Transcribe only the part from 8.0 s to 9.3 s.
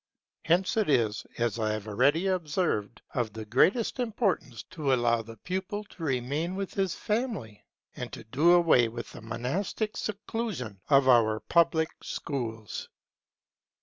to do away with the